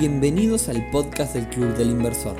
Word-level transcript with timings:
Bienvenidos 0.00 0.70
al 0.70 0.88
podcast 0.88 1.34
del 1.34 1.46
Club 1.50 1.76
del 1.76 1.90
Inversor, 1.90 2.34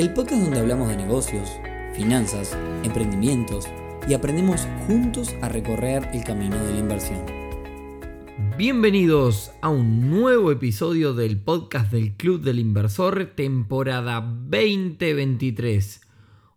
el 0.00 0.12
podcast 0.12 0.42
donde 0.42 0.58
hablamos 0.58 0.88
de 0.88 0.96
negocios, 0.96 1.48
finanzas, 1.94 2.58
emprendimientos 2.82 3.68
y 4.08 4.14
aprendemos 4.14 4.66
juntos 4.88 5.32
a 5.40 5.48
recorrer 5.48 6.10
el 6.12 6.24
camino 6.24 6.56
de 6.56 6.72
la 6.72 6.78
inversión. 6.80 7.20
Bienvenidos 8.58 9.52
a 9.60 9.68
un 9.68 10.10
nuevo 10.10 10.50
episodio 10.50 11.14
del 11.14 11.38
podcast 11.38 11.92
del 11.92 12.16
Club 12.16 12.42
del 12.42 12.58
Inversor, 12.58 13.34
temporada 13.36 14.20
2023. 14.20 16.00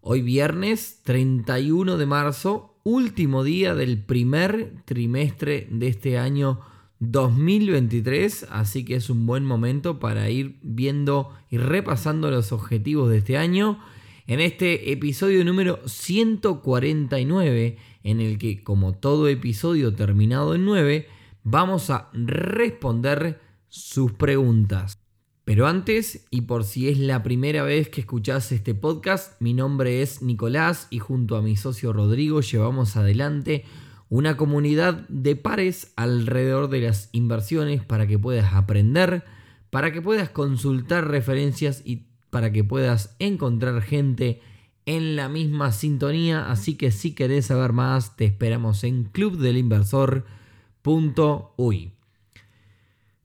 Hoy 0.01 0.23
viernes 0.23 1.01
31 1.03 1.95
de 1.95 2.05
marzo, 2.07 2.79
último 2.81 3.43
día 3.43 3.75
del 3.75 4.03
primer 4.03 4.81
trimestre 4.85 5.67
de 5.69 5.89
este 5.89 6.17
año 6.17 6.72
2023, 7.11 8.47
así 8.49 8.85
que 8.85 8.95
es 8.95 9.09
un 9.09 9.25
buen 9.25 9.45
momento 9.45 9.99
para 9.99 10.29
ir 10.29 10.59
viendo 10.61 11.33
y 11.49 11.57
repasando 11.57 12.29
los 12.31 12.51
objetivos 12.51 13.09
de 13.09 13.17
este 13.17 13.37
año 13.37 13.79
en 14.25 14.39
este 14.39 14.91
episodio 14.91 15.43
número 15.43 15.79
149, 15.85 17.77
en 18.03 18.21
el 18.21 18.37
que 18.37 18.63
como 18.63 18.93
todo 18.93 19.27
episodio 19.27 19.93
terminado 19.93 20.55
en 20.55 20.65
9, 20.65 21.07
vamos 21.43 21.89
a 21.89 22.09
responder 22.13 23.41
sus 23.67 24.13
preguntas. 24.13 24.99
Pero 25.45 25.67
antes, 25.67 26.25
y 26.31 26.41
por 26.41 26.63
si 26.63 26.87
es 26.87 26.97
la 26.97 27.21
primera 27.21 27.63
vez 27.63 27.89
que 27.89 27.99
escuchás 27.99 28.53
este 28.53 28.73
podcast, 28.73 29.41
mi 29.41 29.53
nombre 29.53 30.01
es 30.01 30.21
Nicolás 30.21 30.87
y 30.89 30.99
junto 30.99 31.35
a 31.35 31.41
mi 31.41 31.57
socio 31.57 31.91
Rodrigo 31.91 32.39
llevamos 32.39 32.95
adelante 32.95 33.65
una 34.13 34.37
comunidad 34.37 35.07
de 35.09 35.35
pares 35.35 35.91
alrededor 35.95 36.69
de 36.69 36.81
las 36.81 37.09
inversiones 37.13 37.83
para 37.83 38.05
que 38.05 38.19
puedas 38.19 38.53
aprender, 38.53 39.23
para 39.71 39.91
que 39.91 40.03
puedas 40.03 40.29
consultar 40.29 41.07
referencias 41.07 41.81
y 41.83 42.03
para 42.29 42.51
que 42.51 42.63
puedas 42.63 43.15
encontrar 43.17 43.81
gente 43.81 44.39
en 44.85 45.15
la 45.15 45.29
misma 45.29 45.71
sintonía. 45.71 46.51
Así 46.51 46.75
que 46.75 46.91
si 46.91 47.15
querés 47.15 47.47
saber 47.47 47.73
más, 47.73 48.15
te 48.15 48.25
esperamos 48.25 48.83
en 48.83 49.05
clubdelinversor.uy. 49.05 51.93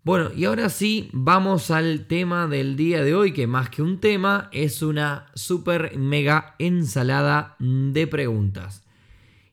Bueno, 0.05 0.31
y 0.35 0.47
ahora 0.47 0.71
sí, 0.71 1.11
vamos 1.13 1.71
al 1.71 2.07
tema 2.07 2.47
del 2.47 2.77
día 2.77 3.05
de 3.05 3.15
hoy, 3.15 3.35
que 3.35 3.47
más 3.47 3.69
que 3.69 3.83
un 3.83 4.01
tema, 4.01 4.49
es 4.53 4.81
una 4.81 5.27
super 5.35 5.99
mega 5.99 6.55
ensalada 6.59 7.57
de 7.59 8.07
preguntas. 8.07 8.88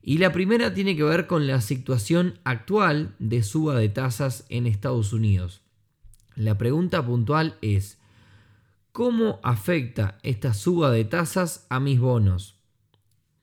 Y 0.07 0.19
la 0.19 0.31
primera 0.31 0.71
tiene 0.71 0.95
que 0.95 1.01
ver 1.01 1.25
con 1.25 1.47
la 1.47 1.61
situación 1.61 2.37
actual 2.43 3.15
de 3.17 3.41
suba 3.41 3.75
de 3.79 3.89
tasas 3.89 4.45
en 4.49 4.67
Estados 4.67 5.13
Unidos. 5.13 5.63
La 6.35 6.59
pregunta 6.59 7.03
puntual 7.03 7.57
es, 7.63 7.97
¿cómo 8.91 9.39
afecta 9.41 10.19
esta 10.21 10.53
suba 10.53 10.91
de 10.91 11.05
tasas 11.05 11.65
a 11.71 11.79
mis 11.79 11.99
bonos? 11.99 12.53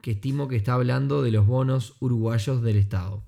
Que 0.02 0.12
estimo 0.12 0.46
que 0.46 0.54
está 0.54 0.74
hablando 0.74 1.22
de 1.22 1.32
los 1.32 1.48
bonos 1.48 1.96
uruguayos 1.98 2.62
del 2.62 2.76
Estado. 2.76 3.24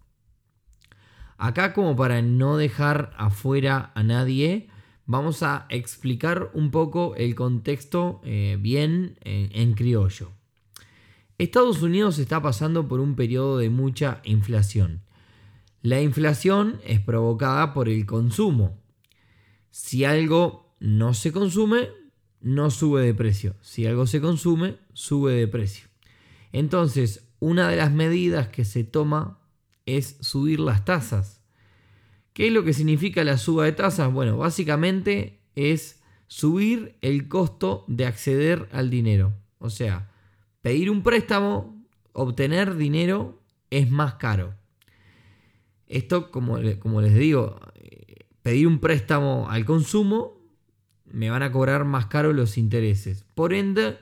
Acá 1.36 1.72
como 1.72 1.96
para 1.96 2.22
no 2.22 2.56
dejar 2.56 3.12
afuera 3.16 3.90
a 3.96 4.04
nadie, 4.04 4.68
vamos 5.06 5.42
a 5.42 5.66
explicar 5.70 6.52
un 6.54 6.70
poco 6.70 7.16
el 7.16 7.34
contexto 7.34 8.20
eh, 8.22 8.58
bien 8.60 9.18
en, 9.22 9.74
criollo. 9.74 10.30
Estados 11.38 11.82
Unidos 11.82 12.18
está 12.18 12.40
pasando 12.40 12.86
por 12.86 13.00
un 13.00 13.16
periodo 13.16 13.58
de 13.58 13.68
mucha 13.68 14.20
inflación. 14.24 15.02
La 15.82 16.00
inflación 16.00 16.80
es 16.84 17.00
provocada 17.00 17.74
por 17.74 17.88
el 17.88 18.06
consumo. 18.06 18.80
Si 19.70 20.04
algo 20.04 20.74
no 20.78 21.12
se 21.12 21.32
consume, 21.32 21.88
no 22.40 22.70
sube 22.70 23.02
de 23.02 23.14
precio. 23.14 23.56
Si 23.62 23.84
algo 23.84 24.06
se 24.06 24.20
consume, 24.20 24.78
sube 24.92 25.32
de 25.32 25.48
precio. 25.48 25.88
Entonces, 26.52 27.28
una 27.40 27.68
de 27.68 27.76
las 27.76 27.90
medidas 27.90 28.48
que 28.48 28.64
se 28.64 28.84
toma 28.84 29.40
es 29.86 30.16
subir 30.20 30.60
las 30.60 30.84
tasas. 30.84 31.42
¿Qué 32.32 32.46
es 32.46 32.52
lo 32.52 32.64
que 32.64 32.72
significa 32.72 33.24
la 33.24 33.38
suba 33.38 33.64
de 33.64 33.72
tasas? 33.72 34.12
Bueno, 34.12 34.36
básicamente 34.36 35.40
es 35.56 36.00
subir 36.28 36.96
el 37.00 37.28
costo 37.28 37.84
de 37.88 38.06
acceder 38.06 38.68
al 38.72 38.88
dinero. 38.88 39.34
O 39.58 39.68
sea, 39.68 40.13
pedir 40.64 40.90
un 40.90 41.02
préstamo, 41.02 41.84
obtener 42.14 42.76
dinero 42.76 43.38
es 43.68 43.90
más 43.90 44.14
caro. 44.14 44.54
Esto, 45.86 46.30
como, 46.30 46.56
les 46.56 47.14
digo, 47.14 47.60
eh, 47.74 48.24
pedir 48.40 48.66
un 48.66 48.78
préstamo 48.78 49.50
al 49.50 49.66
consumo, 49.66 50.40
me 51.04 51.28
van 51.28 51.42
a 51.42 51.52
cobrar 51.52 51.84
más 51.84 52.06
caro 52.06 52.32
los 52.32 52.56
intereses. 52.56 53.26
Por 53.34 53.52
ende, 53.52 53.98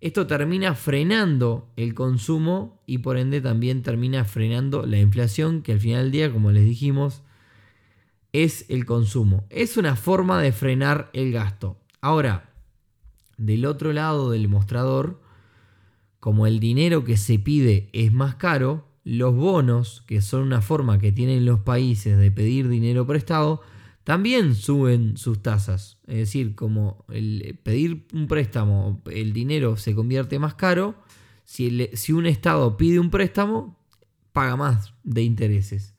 esto 0.00 0.26
termina 0.26 0.74
frenando 0.74 1.68
el 1.76 1.92
consumo 1.92 2.80
y 2.86 2.96
por 2.96 3.18
ende 3.18 3.42
también 3.42 3.82
termina 3.82 4.24
frenando 4.24 4.86
la 4.86 4.98
inflación, 4.98 5.60
que 5.60 5.72
al 5.72 5.80
final 5.80 6.04
del 6.04 6.12
día, 6.12 6.32
como 6.32 6.50
les 6.50 6.64
dijimos, 6.64 7.24
es 8.32 8.64
el 8.70 8.86
consumo. 8.86 9.44
Es 9.50 9.76
una 9.76 9.96
forma 9.96 10.40
de 10.40 10.52
frenar 10.52 11.10
el 11.12 11.30
gasto. 11.30 11.78
Ahora, 12.00 12.54
del 13.36 13.66
otro 13.66 13.92
lado 13.92 14.30
del 14.30 14.48
mostrador, 14.48 15.25
como 16.20 16.46
el 16.46 16.60
dinero 16.60 17.04
que 17.04 17.16
se 17.16 17.38
pide 17.38 17.88
es 17.92 18.12
más 18.12 18.36
caro, 18.36 18.86
los 19.04 19.34
bonos, 19.34 20.02
que 20.06 20.20
son 20.20 20.42
una 20.42 20.62
forma 20.62 20.98
que 20.98 21.12
tienen 21.12 21.44
los 21.44 21.60
países 21.60 22.18
de 22.18 22.30
pedir 22.30 22.68
dinero 22.68 23.06
prestado, 23.06 23.62
también 24.02 24.54
suben 24.54 25.16
sus 25.16 25.42
tasas. 25.42 25.98
Es 26.06 26.16
decir, 26.16 26.54
como 26.54 27.04
el 27.08 27.58
pedir 27.62 28.06
un 28.12 28.28
préstamo, 28.28 29.02
el 29.10 29.32
dinero 29.32 29.76
se 29.76 29.94
convierte 29.94 30.38
más 30.38 30.54
caro, 30.54 30.94
si, 31.44 31.88
si 31.94 32.12
un 32.12 32.26
Estado 32.26 32.76
pide 32.76 32.98
un 32.98 33.10
préstamo, 33.10 33.78
paga 34.32 34.56
más 34.56 34.94
de 35.04 35.22
intereses. 35.22 35.94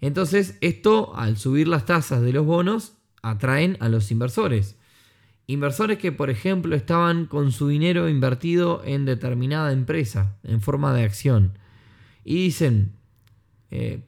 Entonces, 0.00 0.58
esto, 0.60 1.16
al 1.16 1.36
subir 1.36 1.68
las 1.68 1.84
tasas 1.84 2.22
de 2.22 2.32
los 2.32 2.44
bonos, 2.44 2.94
atraen 3.22 3.76
a 3.80 3.88
los 3.88 4.10
inversores. 4.10 4.76
Inversores 5.48 5.98
que, 5.98 6.10
por 6.10 6.28
ejemplo, 6.28 6.74
estaban 6.74 7.26
con 7.26 7.52
su 7.52 7.68
dinero 7.68 8.08
invertido 8.08 8.82
en 8.84 9.04
determinada 9.04 9.72
empresa, 9.72 10.36
en 10.42 10.60
forma 10.60 10.92
de 10.92 11.04
acción. 11.04 11.58
Y 12.24 12.34
dicen, 12.34 12.92
eh, 13.70 14.02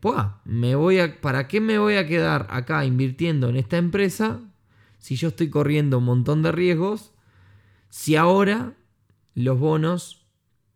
me 0.44 0.75
voy 0.75 0.99
a, 0.99 1.21
¿para 1.21 1.49
qué 1.49 1.60
me 1.60 1.78
voy 1.78 1.94
a 1.94 2.06
quedar 2.06 2.47
acá 2.50 2.84
invirtiendo 2.84 3.49
en 3.49 3.56
esta 3.56 3.76
empresa 3.76 4.41
si 4.99 5.16
yo 5.16 5.28
estoy 5.28 5.50
corriendo 5.50 5.99
un 5.99 6.04
montón 6.04 6.43
de 6.43 6.53
riesgos? 6.53 7.12
Si 7.88 8.16
ahora 8.16 8.75
los 9.34 9.59
bonos 9.59 10.26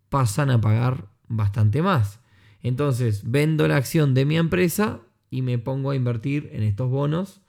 pasan 0.09 0.51
a 0.51 0.61
pagar 0.61 1.09
bastante 1.27 1.83
más. 1.83 2.21
Entonces 2.63 3.23
vendo 3.25 3.67
la 3.67 3.77
acción 3.77 4.15
de 4.15 4.25
mi 4.25 4.37
empresa 4.37 5.01
y 5.31 5.43
me 5.43 5.59
pongo 5.59 5.91
a 5.91 5.97
invertir 5.97 6.51
en 6.53 6.63
estos 6.63 6.89
bonos 6.89 7.42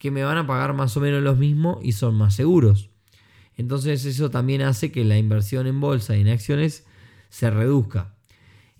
que 0.00 0.10
me 0.10 0.24
van 0.24 0.38
a 0.38 0.46
pagar 0.48 0.74
más 0.74 0.96
o 0.96 1.00
menos 1.00 1.22
lo 1.22 1.36
mismo 1.36 1.78
y 1.80 1.92
son 1.92 2.16
más 2.16 2.34
seguros. 2.34 2.90
Entonces 3.56 4.04
eso 4.04 4.30
también 4.30 4.62
hace 4.62 4.90
que 4.90 5.04
la 5.04 5.16
inversión 5.16 5.68
en 5.68 5.78
bolsa 5.78 6.16
y 6.16 6.22
en 6.22 6.28
acciones 6.28 6.84
se 7.28 7.50
reduzca. 7.50 8.16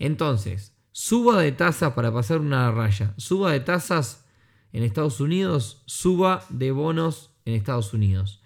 Entonces, 0.01 0.73
Suba 0.93 1.41
de 1.41 1.53
tasas 1.53 1.93
para 1.93 2.13
pasar 2.13 2.41
una 2.41 2.71
raya. 2.73 3.15
Suba 3.17 3.53
de 3.53 3.61
tasas 3.61 4.27
en 4.73 4.83
Estados 4.83 5.21
Unidos, 5.21 5.83
suba 5.87 6.45
de 6.49 6.73
bonos 6.73 7.31
en 7.45 7.55
Estados 7.55 7.95
Unidos. 7.95 8.43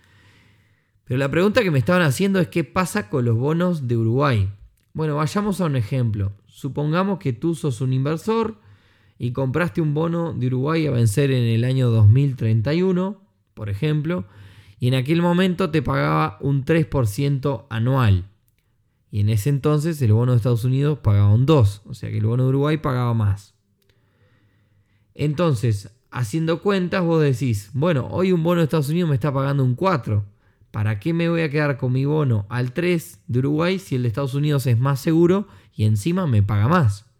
Pero 1.04 1.18
la 1.18 1.30
pregunta 1.30 1.62
que 1.62 1.70
me 1.70 1.78
estaban 1.78 2.02
haciendo 2.02 2.40
es 2.40 2.48
qué 2.48 2.62
pasa 2.62 3.08
con 3.08 3.24
los 3.24 3.36
bonos 3.36 3.88
de 3.88 3.96
Uruguay. 3.96 4.52
Bueno, 4.92 5.16
vayamos 5.16 5.60
a 5.60 5.64
un 5.64 5.76
ejemplo. 5.76 6.32
Supongamos 6.46 7.18
que 7.18 7.32
tú 7.32 7.54
sos 7.54 7.80
un 7.80 7.92
inversor 7.92 8.60
y 9.24 9.32
compraste 9.32 9.80
un 9.80 9.94
bono 9.94 10.34
de 10.34 10.48
Uruguay 10.48 10.86
a 10.86 10.90
vencer 10.90 11.30
en 11.30 11.44
el 11.44 11.64
año 11.64 11.88
2031, 11.88 13.22
por 13.54 13.70
ejemplo, 13.70 14.26
y 14.78 14.88
en 14.88 14.94
aquel 14.94 15.22
momento 15.22 15.70
te 15.70 15.80
pagaba 15.80 16.36
un 16.42 16.66
3% 16.66 17.64
anual. 17.70 18.28
Y 19.10 19.20
en 19.20 19.30
ese 19.30 19.48
entonces 19.48 20.02
el 20.02 20.12
bono 20.12 20.32
de 20.32 20.36
Estados 20.36 20.64
Unidos 20.64 20.98
pagaba 20.98 21.32
un 21.32 21.46
2, 21.46 21.82
o 21.86 21.94
sea 21.94 22.10
que 22.10 22.18
el 22.18 22.26
bono 22.26 22.42
de 22.42 22.48
Uruguay 22.50 22.76
pagaba 22.76 23.14
más. 23.14 23.54
Entonces, 25.14 25.96
haciendo 26.10 26.60
cuentas, 26.60 27.02
vos 27.02 27.22
decís, 27.22 27.70
bueno, 27.72 28.08
hoy 28.10 28.30
un 28.30 28.42
bono 28.42 28.60
de 28.60 28.64
Estados 28.64 28.90
Unidos 28.90 29.08
me 29.08 29.14
está 29.14 29.32
pagando 29.32 29.64
un 29.64 29.74
4. 29.74 30.22
¿Para 30.70 31.00
qué 31.00 31.14
me 31.14 31.30
voy 31.30 31.40
a 31.40 31.48
quedar 31.48 31.78
con 31.78 31.94
mi 31.94 32.04
bono 32.04 32.44
al 32.50 32.74
3 32.74 33.20
de 33.26 33.38
Uruguay 33.38 33.78
si 33.78 33.94
el 33.94 34.02
de 34.02 34.08
Estados 34.08 34.34
Unidos 34.34 34.66
es 34.66 34.78
más 34.78 35.00
seguro 35.00 35.48
y 35.74 35.84
encima 35.84 36.26
me 36.26 36.42
paga 36.42 36.68
más? 36.68 37.13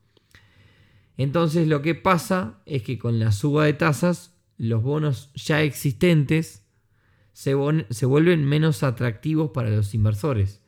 Entonces 1.16 1.68
lo 1.68 1.82
que 1.82 1.94
pasa 1.94 2.60
es 2.66 2.82
que 2.82 2.98
con 2.98 3.18
la 3.18 3.32
suba 3.32 3.66
de 3.66 3.72
tasas, 3.72 4.34
los 4.58 4.82
bonos 4.82 5.30
ya 5.34 5.62
existentes 5.62 6.64
se, 7.32 7.54
se 7.90 8.06
vuelven 8.06 8.44
menos 8.44 8.82
atractivos 8.82 9.50
para 9.50 9.70
los 9.70 9.94
inversores. 9.94 10.60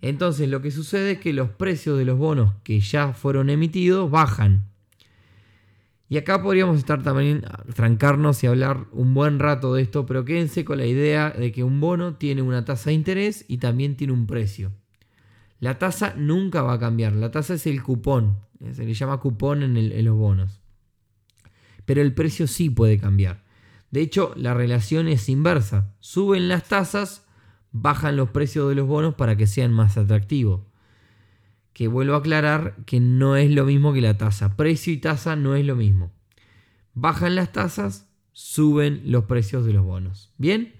Entonces 0.00 0.48
lo 0.48 0.62
que 0.62 0.70
sucede 0.70 1.12
es 1.12 1.18
que 1.18 1.32
los 1.32 1.50
precios 1.50 1.98
de 1.98 2.04
los 2.04 2.18
bonos 2.18 2.54
que 2.62 2.80
ya 2.80 3.12
fueron 3.12 3.50
emitidos 3.50 4.10
bajan. 4.10 4.70
Y 6.08 6.16
acá 6.16 6.42
podríamos 6.42 6.78
estar 6.78 7.04
también, 7.04 7.44
trancarnos 7.74 8.42
y 8.42 8.48
hablar 8.48 8.86
un 8.90 9.14
buen 9.14 9.38
rato 9.38 9.74
de 9.74 9.82
esto, 9.82 10.06
pero 10.06 10.24
quédense 10.24 10.64
con 10.64 10.78
la 10.78 10.86
idea 10.86 11.30
de 11.30 11.52
que 11.52 11.62
un 11.62 11.78
bono 11.78 12.16
tiene 12.16 12.42
una 12.42 12.64
tasa 12.64 12.90
de 12.90 12.94
interés 12.94 13.44
y 13.46 13.58
también 13.58 13.96
tiene 13.96 14.12
un 14.12 14.26
precio. 14.26 14.72
La 15.60 15.78
tasa 15.78 16.14
nunca 16.16 16.62
va 16.62 16.74
a 16.74 16.78
cambiar, 16.78 17.12
la 17.12 17.30
tasa 17.30 17.54
es 17.54 17.66
el 17.66 17.82
cupón, 17.82 18.38
se 18.72 18.84
le 18.84 18.94
llama 18.94 19.20
cupón 19.20 19.62
en, 19.62 19.76
en 19.76 20.04
los 20.04 20.16
bonos. 20.16 20.60
Pero 21.84 22.02
el 22.02 22.14
precio 22.14 22.46
sí 22.46 22.70
puede 22.70 22.98
cambiar. 22.98 23.44
De 23.90 24.00
hecho, 24.00 24.32
la 24.36 24.54
relación 24.54 25.08
es 25.08 25.28
inversa. 25.28 25.92
Suben 26.00 26.48
las 26.48 26.64
tasas, 26.64 27.26
bajan 27.72 28.16
los 28.16 28.30
precios 28.30 28.68
de 28.68 28.74
los 28.74 28.86
bonos 28.86 29.14
para 29.14 29.36
que 29.36 29.46
sean 29.46 29.72
más 29.72 29.96
atractivos 29.96 30.62
que 31.72 31.88
vuelvo 31.88 32.14
a 32.14 32.18
aclarar 32.18 32.76
que 32.84 33.00
no 33.00 33.36
es 33.36 33.50
lo 33.50 33.64
mismo 33.64 33.92
que 33.92 34.00
la 34.00 34.18
tasa. 34.18 34.56
Precio 34.56 34.92
y 34.92 34.98
tasa 34.98 35.36
no 35.36 35.54
es 35.54 35.64
lo 35.64 35.76
mismo. 35.76 36.12
Bajan 36.94 37.34
las 37.34 37.52
tasas, 37.52 38.12
suben 38.32 39.02
los 39.06 39.24
precios 39.24 39.64
de 39.64 39.72
los 39.72 39.84
bonos. 39.84 40.32
¿Bien? 40.36 40.74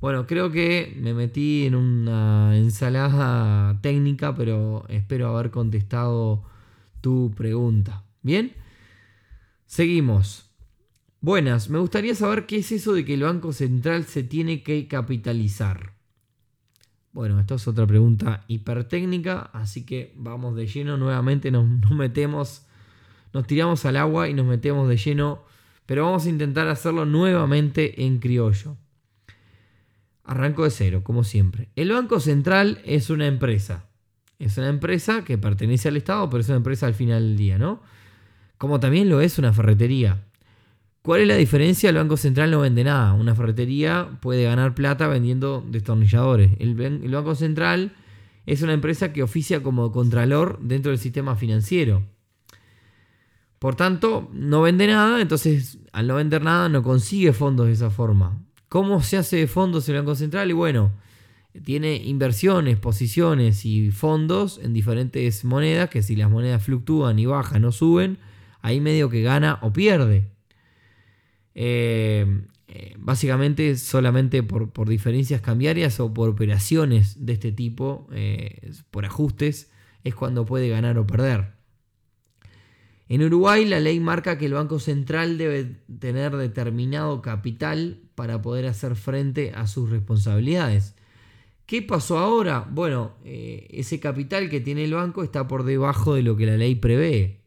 Bueno, 0.00 0.26
creo 0.26 0.52
que 0.52 0.96
me 1.00 1.12
metí 1.12 1.66
en 1.66 1.74
una 1.74 2.56
ensalada 2.56 3.80
técnica, 3.80 4.34
pero 4.34 4.84
espero 4.88 5.36
haber 5.36 5.50
contestado 5.50 6.44
tu 7.00 7.32
pregunta. 7.36 8.04
¿Bien? 8.22 8.52
Seguimos. 9.66 10.48
Buenas, 11.20 11.68
me 11.68 11.80
gustaría 11.80 12.14
saber 12.14 12.46
qué 12.46 12.58
es 12.58 12.70
eso 12.70 12.92
de 12.92 13.04
que 13.04 13.14
el 13.14 13.24
Banco 13.24 13.52
Central 13.52 14.04
se 14.04 14.22
tiene 14.22 14.62
que 14.62 14.86
capitalizar. 14.86 15.94
Bueno, 17.12 17.40
esto 17.40 17.56
es 17.56 17.66
otra 17.66 17.84
pregunta 17.84 18.44
hipertécnica, 18.46 19.50
así 19.52 19.84
que 19.84 20.12
vamos 20.16 20.54
de 20.54 20.68
lleno 20.68 20.96
nuevamente, 20.96 21.50
nos, 21.50 21.66
metemos, 21.90 22.66
nos 23.32 23.48
tiramos 23.48 23.84
al 23.84 23.96
agua 23.96 24.28
y 24.28 24.34
nos 24.34 24.46
metemos 24.46 24.88
de 24.88 24.96
lleno, 24.96 25.42
pero 25.86 26.04
vamos 26.04 26.26
a 26.26 26.28
intentar 26.28 26.68
hacerlo 26.68 27.04
nuevamente 27.04 28.04
en 28.04 28.20
criollo. 28.20 28.76
Arranco 30.28 30.64
de 30.64 30.70
cero, 30.70 31.00
como 31.02 31.24
siempre. 31.24 31.70
El 31.74 31.90
Banco 31.90 32.20
Central 32.20 32.82
es 32.84 33.08
una 33.08 33.26
empresa. 33.26 33.86
Es 34.38 34.58
una 34.58 34.68
empresa 34.68 35.24
que 35.24 35.38
pertenece 35.38 35.88
al 35.88 35.96
Estado, 35.96 36.28
pero 36.28 36.42
es 36.42 36.48
una 36.48 36.58
empresa 36.58 36.86
al 36.86 36.92
final 36.92 37.22
del 37.22 37.36
día, 37.38 37.56
¿no? 37.56 37.82
Como 38.58 38.78
también 38.78 39.08
lo 39.08 39.22
es 39.22 39.38
una 39.38 39.54
ferretería. 39.54 40.26
¿Cuál 41.00 41.22
es 41.22 41.28
la 41.28 41.36
diferencia? 41.36 41.88
El 41.88 41.96
Banco 41.96 42.18
Central 42.18 42.50
no 42.50 42.60
vende 42.60 42.84
nada. 42.84 43.14
Una 43.14 43.34
ferretería 43.34 44.18
puede 44.20 44.44
ganar 44.44 44.74
plata 44.74 45.08
vendiendo 45.08 45.64
destornilladores. 45.66 46.52
El, 46.58 46.74
Banco 46.74 47.34
Central 47.34 47.94
es 48.44 48.60
una 48.60 48.74
empresa 48.74 49.14
que 49.14 49.22
oficia 49.22 49.62
como 49.62 49.90
contralor 49.90 50.58
dentro 50.60 50.90
del 50.90 50.98
sistema 50.98 51.36
financiero. 51.36 52.02
Por 53.58 53.76
tanto, 53.76 54.28
no 54.34 54.60
vende 54.60 54.88
nada, 54.88 55.22
entonces 55.22 55.78
al 55.92 56.06
no 56.06 56.16
vender 56.16 56.42
nada 56.42 56.68
no 56.68 56.82
consigue 56.82 57.32
fondos 57.32 57.66
de 57.66 57.72
esa 57.72 57.88
forma. 57.88 58.42
¿Cómo 58.68 59.02
se 59.02 59.16
hace 59.16 59.36
de 59.36 59.46
fondos 59.46 59.88
el 59.88 59.96
Banco 59.96 60.14
Central? 60.14 60.50
Y 60.50 60.52
bueno, 60.52 60.92
tiene 61.64 61.96
inversiones, 61.96 62.78
posiciones 62.78 63.64
y 63.64 63.90
fondos 63.90 64.60
en 64.62 64.74
diferentes 64.74 65.44
monedas, 65.44 65.88
que 65.90 66.02
si 66.02 66.16
las 66.16 66.30
monedas 66.30 66.62
fluctúan 66.62 67.18
y 67.18 67.26
bajan 67.26 67.64
o 67.64 67.72
suben, 67.72 68.18
ahí 68.60 68.80
medio 68.80 69.08
que 69.08 69.22
gana 69.22 69.58
o 69.62 69.72
pierde. 69.72 70.28
Eh, 71.54 72.42
eh, 72.68 72.94
básicamente 72.98 73.76
solamente 73.76 74.42
por, 74.42 74.88
diferencias 74.88 75.40
cambiarias 75.40 75.98
o 76.00 76.12
por 76.12 76.28
operaciones 76.28 77.24
de 77.24 77.32
este 77.32 77.50
tipo, 77.50 78.06
eh, 78.12 78.72
por 78.90 79.06
ajustes, 79.06 79.70
es 80.04 80.14
cuando 80.14 80.44
puede 80.44 80.68
ganar 80.68 80.98
o 80.98 81.06
perder. 81.06 81.52
En 83.08 83.22
Uruguay 83.22 83.64
la 83.64 83.80
ley 83.80 83.98
marca 84.00 84.36
que 84.36 84.44
el 84.44 84.52
Banco 84.52 84.78
Central 84.78 85.38
debe 85.38 85.76
tener 85.98 86.36
determinado 86.36 87.22
capital 87.22 88.02
para 88.18 88.42
poder 88.42 88.66
hacer 88.66 88.96
frente 88.96 89.52
a 89.54 89.68
sus 89.68 89.90
responsabilidades. 89.90 90.96
¿Qué 91.66 91.82
pasó 91.82 92.18
ahora? 92.18 92.66
Bueno, 92.68 93.12
ese 93.22 94.00
capital 94.00 94.50
que 94.50 94.60
tiene 94.60 94.82
el 94.82 94.94
banco 94.94 95.22
está 95.22 95.46
por 95.46 95.62
debajo 95.62 96.16
de 96.16 96.22
lo 96.22 96.36
que 96.36 96.46
la 96.46 96.56
ley 96.56 96.74
prevé. 96.74 97.42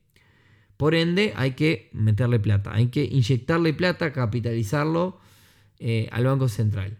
Por 0.78 0.96
ende, 0.96 1.34
hay 1.36 1.56
que 1.56 1.90
meterle 1.92 2.40
plata, 2.40 2.74
hay 2.74 2.88
que 2.88 3.04
inyectarle 3.04 3.74
plata, 3.74 4.14
capitalizarlo 4.14 5.20
eh, 5.78 6.08
al 6.14 6.24
Banco 6.24 6.48
Central. 6.48 7.00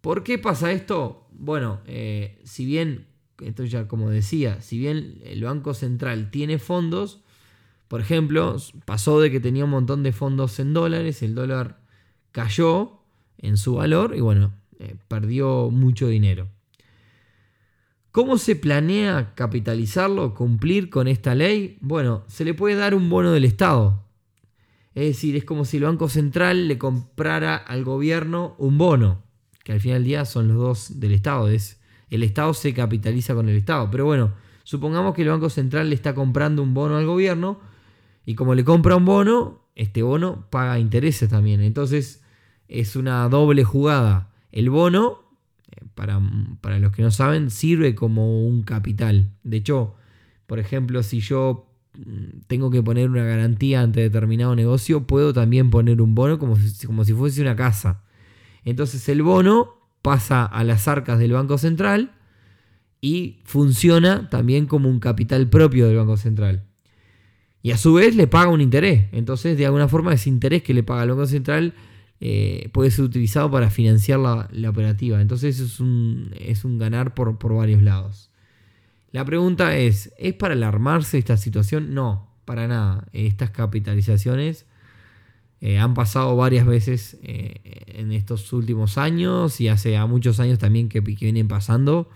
¿Por 0.00 0.24
qué 0.24 0.38
pasa 0.38 0.72
esto? 0.72 1.28
Bueno, 1.32 1.82
eh, 1.84 2.40
si 2.44 2.64
bien, 2.64 3.08
esto 3.42 3.64
ya 3.64 3.88
como 3.88 4.08
decía, 4.08 4.62
si 4.62 4.78
bien 4.78 5.20
el 5.22 5.44
Banco 5.44 5.74
Central 5.74 6.30
tiene 6.30 6.58
fondos, 6.58 7.20
por 7.88 8.00
ejemplo, 8.00 8.56
pasó 8.86 9.20
de 9.20 9.30
que 9.30 9.38
tenía 9.38 9.66
un 9.66 9.70
montón 9.70 10.02
de 10.02 10.12
fondos 10.12 10.58
en 10.60 10.72
dólares, 10.72 11.22
el 11.22 11.34
dólar 11.34 11.78
cayó 12.30 13.01
en 13.42 13.56
su 13.56 13.74
valor 13.74 14.14
y 14.16 14.20
bueno, 14.20 14.52
eh, 14.78 14.96
perdió 15.08 15.70
mucho 15.70 16.08
dinero. 16.08 16.48
¿Cómo 18.12 18.38
se 18.38 18.56
planea 18.56 19.34
capitalizarlo, 19.34 20.34
cumplir 20.34 20.90
con 20.90 21.08
esta 21.08 21.34
ley? 21.34 21.78
Bueno, 21.80 22.24
se 22.28 22.44
le 22.44 22.54
puede 22.54 22.76
dar 22.76 22.94
un 22.94 23.08
bono 23.08 23.32
del 23.32 23.44
Estado. 23.44 24.04
Es 24.94 25.06
decir, 25.06 25.34
es 25.36 25.44
como 25.44 25.64
si 25.64 25.78
el 25.78 25.84
Banco 25.84 26.08
Central 26.08 26.68
le 26.68 26.76
comprara 26.76 27.56
al 27.56 27.84
gobierno 27.84 28.54
un 28.58 28.76
bono, 28.76 29.22
que 29.64 29.72
al 29.72 29.80
final 29.80 30.00
del 30.00 30.04
día 30.04 30.24
son 30.26 30.48
los 30.48 30.58
dos 30.58 31.00
del 31.00 31.12
Estado. 31.12 31.48
Es, 31.48 31.80
el 32.10 32.22
Estado 32.22 32.52
se 32.52 32.74
capitaliza 32.74 33.34
con 33.34 33.48
el 33.48 33.56
Estado. 33.56 33.90
Pero 33.90 34.04
bueno, 34.04 34.34
supongamos 34.64 35.14
que 35.14 35.22
el 35.22 35.28
Banco 35.28 35.48
Central 35.48 35.88
le 35.88 35.94
está 35.94 36.14
comprando 36.14 36.62
un 36.62 36.74
bono 36.74 36.98
al 36.98 37.06
gobierno 37.06 37.60
y 38.26 38.34
como 38.34 38.54
le 38.54 38.62
compra 38.64 38.96
un 38.96 39.06
bono, 39.06 39.62
este 39.74 40.02
bono 40.02 40.46
paga 40.50 40.78
intereses 40.78 41.30
también. 41.30 41.62
Entonces 41.62 42.21
es 42.72 42.96
una 42.96 43.28
doble 43.28 43.64
jugada. 43.64 44.30
El 44.50 44.70
bono 44.70 45.20
para, 45.94 46.78
los 46.78 46.92
que 46.92 47.02
no 47.02 47.10
saben, 47.10 47.50
sirve 47.50 47.94
como 47.94 48.46
un 48.46 48.62
capital. 48.62 49.30
De 49.42 49.58
hecho, 49.58 49.94
por 50.46 50.58
ejemplo, 50.58 51.02
si 51.02 51.20
yo 51.20 51.66
mm, 51.94 52.40
tengo 52.46 52.70
que 52.70 52.82
poner 52.82 53.10
una 53.10 53.24
garantía 53.24 53.82
ante 53.82 54.00
determinado 54.00 54.56
negocio, 54.56 55.06
puedo 55.06 55.32
también 55.32 55.70
poner 55.70 56.00
un 56.00 56.14
bono 56.14 56.38
como 56.38 56.56
si, 56.56 56.86
como 56.86 57.04
si 57.04 57.12
fuese 57.12 57.42
una 57.42 57.56
casa. 57.56 58.02
Entonces 58.64 59.06
el 59.08 59.22
bono 59.22 59.74
pasa 60.00 60.44
a 60.44 60.64
las 60.64 60.88
arcas 60.88 61.18
del 61.18 61.32
Banco 61.32 61.58
Central 61.58 62.12
y 63.00 63.40
funciona 63.44 64.30
también 64.30 64.66
como 64.66 64.88
un 64.88 64.98
capital 64.98 65.48
propio 65.48 65.86
del 65.86 65.96
Banco 65.98 66.16
Central. 66.16 66.64
Y 67.62 67.70
a 67.70 67.76
su 67.76 67.94
vez 67.94 68.16
le 68.16 68.26
paga 68.26 68.50
un 68.50 68.60
interés. 68.60 69.06
Entonces, 69.12 69.56
de 69.56 69.66
alguna 69.66 69.86
forma, 69.86 70.12
ese 70.12 70.28
interés 70.28 70.62
que 70.64 70.74
le 70.74 70.82
paga 70.82 71.04
el 71.04 71.10
Banco 71.10 71.26
Central 71.26 71.74
eh, 72.24 72.70
puede 72.72 72.92
ser 72.92 73.04
utilizado 73.04 73.50
para 73.50 73.68
financiar 73.68 74.20
la, 74.20 74.70
operativa. 74.70 75.20
Entonces 75.20 75.58
es 75.58 75.80
un, 75.80 76.32
es 76.38 76.64
un 76.64 76.78
ganar 76.78 77.14
por, 77.14 77.36
varios 77.52 77.82
lados. 77.82 78.30
La 79.10 79.24
pregunta 79.24 79.76
es, 79.76 80.14
¿es 80.18 80.32
para 80.32 80.54
alarmarse 80.54 81.18
esta 81.18 81.36
situación? 81.36 81.94
No, 81.94 82.30
para 82.44 82.68
nada. 82.68 83.08
Estas 83.12 83.50
capitalizaciones 83.50 84.66
eh, 85.60 85.80
han 85.80 85.94
pasado 85.94 86.36
varias 86.36 86.64
veces 86.64 87.18
eh, 87.24 87.56
en 87.88 88.12
estos 88.12 88.52
últimos 88.52 88.98
años 88.98 89.60
y 89.60 89.66
hace 89.66 89.98
muchos 90.06 90.38
años 90.38 90.60
también 90.60 90.88
que 90.88 91.00
vienen 91.00 91.48
pasando. 91.48 92.08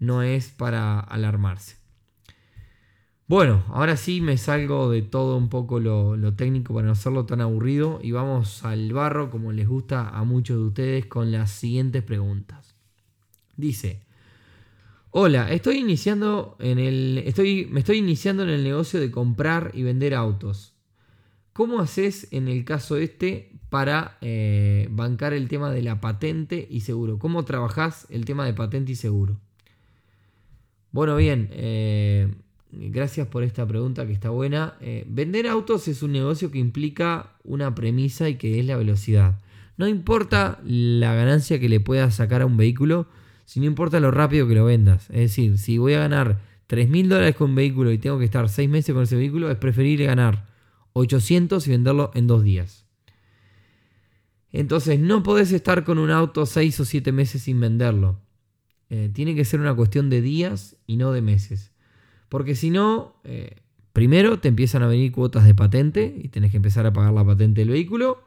No 0.00 0.22
es 0.22 0.48
para 0.48 0.98
alarmarse. 0.98 1.76
Bueno, 3.32 3.64
ahora 3.68 3.96
sí 3.96 4.20
me 4.20 4.36
salgo 4.36 4.90
de 4.90 5.00
todo 5.00 5.38
un 5.38 5.48
poco 5.48 5.80
lo, 5.80 6.34
técnico 6.34 6.74
para 6.74 6.88
no 6.88 6.92
hacerlo 6.92 7.24
tan 7.24 7.40
aburrido 7.40 7.98
y 8.02 8.10
vamos 8.10 8.62
al 8.62 8.92
barro 8.92 9.30
como 9.30 9.52
les 9.52 9.66
gusta 9.66 10.10
a 10.10 10.22
muchos 10.24 10.58
de 10.58 10.64
ustedes 10.64 11.06
con 11.06 11.32
las 11.32 11.50
siguientes 11.50 12.02
preguntas. 12.02 12.76
Dice, 13.56 14.02
hola, 15.12 15.50
estoy 15.50 15.78
iniciando 15.78 16.58
en 16.60 16.78
el, 16.78 17.22
estoy, 17.24 17.66
me 17.70 17.80
estoy 17.80 18.00
iniciando 18.00 18.42
en 18.42 18.50
el 18.50 18.64
negocio 18.64 19.00
de 19.00 19.10
comprar 19.10 19.70
y 19.72 19.82
vender 19.82 20.12
autos. 20.12 20.74
¿Cómo 21.54 21.80
haces 21.80 22.28
en 22.32 22.48
el 22.48 22.66
caso 22.66 22.98
este 22.98 23.58
para 23.70 24.18
eh, 24.20 24.88
bancar 24.90 25.32
el 25.32 25.48
tema 25.48 25.70
de 25.70 25.80
la 25.80 26.02
patente 26.02 26.68
y 26.70 26.80
seguro? 26.80 27.18
¿Cómo 27.18 27.46
trabajás 27.46 28.06
el 28.10 28.26
tema 28.26 28.44
de 28.44 28.52
patente 28.52 28.92
y 28.92 28.96
seguro? 28.96 29.40
Bueno, 30.90 31.16
bien, 31.16 31.48
eh, 31.52 32.28
Gracias 32.74 33.26
por 33.26 33.42
esta 33.42 33.66
pregunta 33.66 34.06
que 34.06 34.14
está 34.14 34.30
buena. 34.30 34.76
Eh, 34.80 35.04
vender 35.06 35.46
autos 35.46 35.88
es 35.88 36.02
un 36.02 36.12
negocio 36.12 36.50
que 36.50 36.58
implica 36.58 37.34
una 37.44 37.74
premisa 37.74 38.30
y 38.30 38.36
que 38.36 38.58
es 38.58 38.64
la 38.64 38.78
velocidad. 38.78 39.38
No 39.76 39.86
importa 39.86 40.58
la 40.64 41.14
ganancia 41.14 41.60
que 41.60 41.68
le 41.68 41.80
puedas 41.80 42.14
sacar 42.14 42.40
a 42.40 42.46
un 42.46 42.56
vehículo, 42.56 43.08
sino 43.44 43.66
importa 43.66 44.00
lo 44.00 44.10
rápido 44.10 44.48
que 44.48 44.54
lo 44.54 44.64
vendas. 44.64 45.10
Es 45.10 45.20
decir, 45.20 45.58
si 45.58 45.76
voy 45.76 45.92
a 45.92 46.00
ganar 46.00 46.40
3 46.66 46.88
mil 46.88 47.10
dólares 47.10 47.36
con 47.36 47.50
un 47.50 47.56
vehículo 47.56 47.92
y 47.92 47.98
tengo 47.98 48.18
que 48.18 48.24
estar 48.24 48.48
6 48.48 48.70
meses 48.70 48.94
con 48.94 49.02
ese 49.02 49.16
vehículo, 49.16 49.50
es 49.50 49.58
preferible 49.58 50.06
ganar 50.06 50.48
800 50.94 51.66
y 51.66 51.70
venderlo 51.70 52.10
en 52.14 52.26
2 52.26 52.42
días. 52.42 52.86
Entonces 54.50 54.98
no 54.98 55.22
podés 55.22 55.52
estar 55.52 55.84
con 55.84 55.98
un 55.98 56.10
auto 56.10 56.46
6 56.46 56.80
o 56.80 56.84
7 56.86 57.12
meses 57.12 57.42
sin 57.42 57.60
venderlo. 57.60 58.18
Eh, 58.88 59.10
tiene 59.12 59.34
que 59.34 59.44
ser 59.44 59.60
una 59.60 59.74
cuestión 59.74 60.08
de 60.08 60.22
días 60.22 60.76
y 60.86 60.96
no 60.96 61.12
de 61.12 61.20
meses. 61.20 61.71
Porque 62.32 62.54
si 62.54 62.70
no, 62.70 63.14
eh, 63.24 63.62
Primero 63.92 64.38
te 64.38 64.48
empiezan 64.48 64.82
a 64.82 64.86
venir 64.86 65.12
cuotas 65.12 65.44
de 65.44 65.54
patente 65.54 66.14
y 66.22 66.28
tenés 66.28 66.50
que 66.50 66.56
empezar 66.56 66.86
a 66.86 66.92
pagar 66.92 67.12
la 67.12 67.24
patente 67.24 67.60
del 67.60 67.70
vehículo. 67.70 68.22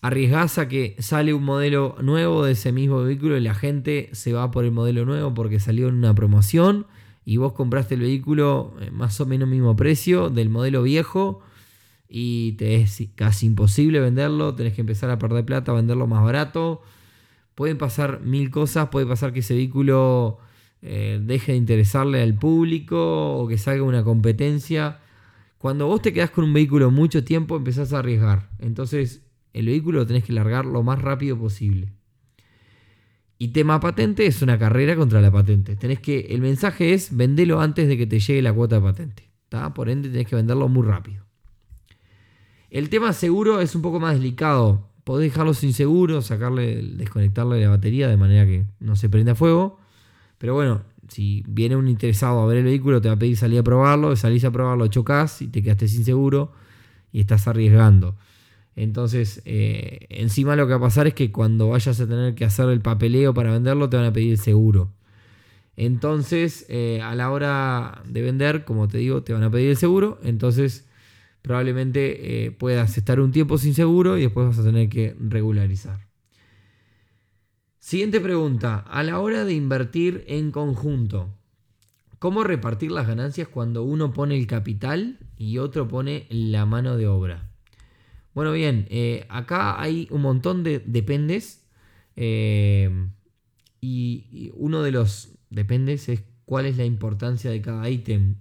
Arriesgás 0.00 0.58
a 0.58 0.68
que 0.68 0.94
sale 1.00 1.34
un 1.34 1.44
modelo 1.44 1.96
nuevo 2.00 2.44
de 2.44 2.52
ese 2.52 2.70
mismo 2.70 3.02
vehículo 3.02 3.36
y 3.36 3.40
la 3.40 3.54
gente 3.54 4.08
se 4.12 4.32
va 4.32 4.52
por 4.52 4.64
el 4.64 4.70
modelo 4.70 5.04
nuevo 5.04 5.34
porque 5.34 5.58
salió 5.58 5.88
en 5.88 5.96
una 5.96 6.14
promoción 6.14 6.86
y 7.24 7.38
vos 7.38 7.54
compraste 7.54 7.96
el 7.96 8.02
vehículo 8.02 8.74
eh, 8.80 8.92
más 8.92 9.20
o 9.20 9.26
menos 9.26 9.48
mismo 9.48 9.74
precio 9.74 10.30
del 10.30 10.48
modelo 10.48 10.84
viejo 10.84 11.40
y 12.08 12.52
te 12.52 12.76
es 12.76 13.02
casi 13.16 13.46
imposible 13.46 13.98
venderlo, 13.98 14.54
tenés 14.54 14.74
que 14.74 14.82
empezar 14.82 15.10
a 15.10 15.18
perder 15.18 15.44
plata, 15.44 15.72
venderlo 15.72 16.06
más 16.06 16.22
barato. 16.22 16.82
Pueden 17.56 17.78
pasar 17.78 18.20
mil 18.20 18.52
cosas, 18.52 18.90
puede 18.90 19.06
pasar 19.06 19.32
que 19.32 19.40
ese 19.40 19.54
vehículo 19.54 20.38
eh, 20.82 21.20
deje 21.22 21.52
de 21.52 21.58
interesarle 21.58 22.22
al 22.22 22.34
público 22.34 23.38
o 23.38 23.48
que 23.48 23.58
salga 23.58 23.82
una 23.82 24.04
competencia. 24.04 25.00
Cuando 25.58 25.86
vos 25.86 26.02
te 26.02 26.12
quedás 26.12 26.30
con 26.30 26.44
un 26.44 26.52
vehículo 26.52 26.90
mucho 26.90 27.24
tiempo, 27.24 27.56
empezás 27.56 27.92
a 27.92 27.98
arriesgar. 27.98 28.50
Entonces, 28.58 29.22
el 29.52 29.66
vehículo 29.66 30.00
lo 30.00 30.06
tenés 30.06 30.24
que 30.24 30.32
largar 30.32 30.64
lo 30.64 30.82
más 30.82 31.00
rápido 31.00 31.36
posible. 31.38 31.92
Y 33.38 33.48
tema 33.48 33.78
patente 33.80 34.26
es 34.26 34.42
una 34.42 34.58
carrera 34.58 34.96
contra 34.96 35.20
la 35.20 35.30
patente. 35.30 35.76
Tenés 35.76 36.00
que, 36.00 36.20
el 36.30 36.40
mensaje 36.40 36.92
es 36.92 37.16
vendelo 37.16 37.60
antes 37.60 37.86
de 37.86 37.96
que 37.96 38.06
te 38.06 38.18
llegue 38.18 38.42
la 38.42 38.52
cuota 38.52 38.76
de 38.76 38.82
patente. 38.82 39.28
Por 39.74 39.88
ende, 39.88 40.10
tenés 40.10 40.26
que 40.26 40.36
venderlo 40.36 40.68
muy 40.68 40.86
rápido. 40.86 41.24
El 42.70 42.90
tema 42.90 43.12
seguro 43.12 43.60
es 43.60 43.74
un 43.74 43.82
poco 43.82 43.98
más 43.98 44.14
delicado. 44.14 44.90
Podés 45.04 45.32
dejarlo 45.32 45.54
sin 45.54 45.72
seguro, 45.72 46.20
sacarle, 46.20 46.82
desconectarle 46.82 47.62
la 47.62 47.70
batería 47.70 48.08
de 48.08 48.16
manera 48.16 48.44
que 48.44 48.66
no 48.78 48.94
se 48.94 49.08
prenda 49.08 49.34
fuego. 49.34 49.77
Pero 50.38 50.54
bueno, 50.54 50.82
si 51.08 51.42
viene 51.46 51.76
un 51.76 51.88
interesado 51.88 52.40
a 52.40 52.46
ver 52.46 52.58
el 52.58 52.64
vehículo, 52.64 53.00
te 53.00 53.08
va 53.08 53.14
a 53.14 53.18
pedir 53.18 53.36
salir 53.36 53.58
a 53.58 53.62
probarlo, 53.62 54.14
salís 54.16 54.44
a 54.44 54.50
probarlo, 54.50 54.86
chocas 54.86 55.42
y 55.42 55.48
te 55.48 55.62
quedaste 55.62 55.88
sin 55.88 56.04
seguro 56.04 56.52
y 57.12 57.20
estás 57.20 57.48
arriesgando. 57.48 58.16
Entonces, 58.76 59.42
eh, 59.44 60.06
encima 60.08 60.54
lo 60.54 60.66
que 60.66 60.72
va 60.74 60.76
a 60.76 60.82
pasar 60.82 61.08
es 61.08 61.14
que 61.14 61.32
cuando 61.32 61.70
vayas 61.70 62.00
a 62.00 62.06
tener 62.06 62.36
que 62.36 62.44
hacer 62.44 62.68
el 62.68 62.80
papeleo 62.80 63.34
para 63.34 63.52
venderlo, 63.52 63.88
te 63.88 63.96
van 63.96 64.06
a 64.06 64.12
pedir 64.12 64.32
el 64.32 64.38
seguro. 64.38 64.92
Entonces, 65.76 66.66
eh, 66.68 67.00
a 67.02 67.14
la 67.14 67.30
hora 67.30 68.02
de 68.06 68.22
vender, 68.22 68.64
como 68.64 68.88
te 68.88 68.98
digo, 68.98 69.22
te 69.22 69.32
van 69.32 69.42
a 69.42 69.50
pedir 69.50 69.70
el 69.70 69.76
seguro. 69.76 70.18
Entonces, 70.22 70.86
probablemente 71.42 72.46
eh, 72.46 72.50
puedas 72.52 72.96
estar 72.98 73.20
un 73.20 73.32
tiempo 73.32 73.58
sin 73.58 73.74
seguro 73.74 74.18
y 74.18 74.22
después 74.22 74.46
vas 74.48 74.58
a 74.58 74.64
tener 74.64 74.88
que 74.88 75.16
regularizar. 75.18 76.07
Siguiente 77.88 78.20
pregunta. 78.20 78.80
A 78.80 79.02
la 79.02 79.18
hora 79.18 79.46
de 79.46 79.54
invertir 79.54 80.22
en 80.28 80.50
conjunto, 80.50 81.34
¿cómo 82.18 82.44
repartir 82.44 82.92
las 82.92 83.06
ganancias 83.06 83.48
cuando 83.48 83.82
uno 83.82 84.12
pone 84.12 84.36
el 84.36 84.46
capital 84.46 85.18
y 85.38 85.56
otro 85.56 85.88
pone 85.88 86.26
la 86.28 86.66
mano 86.66 86.98
de 86.98 87.06
obra? 87.06 87.48
Bueno, 88.34 88.52
bien, 88.52 88.86
eh, 88.90 89.24
acá 89.30 89.80
hay 89.80 90.06
un 90.10 90.20
montón 90.20 90.64
de 90.64 90.80
dependes 90.80 91.64
eh, 92.14 92.90
y, 93.80 94.52
uno 94.52 94.82
de 94.82 94.92
los 94.92 95.30
dependes 95.48 96.10
es 96.10 96.24
cuál 96.44 96.66
es 96.66 96.76
la 96.76 96.84
importancia 96.84 97.50
de 97.50 97.62
cada 97.62 97.88
ítem 97.88 98.34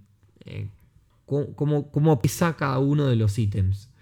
cómo, 1.25 2.19
pesa 2.21 2.57
cada 2.57 2.79
uno 2.79 3.05
de 3.05 3.15
los 3.15 3.39
ítems. 3.39 3.93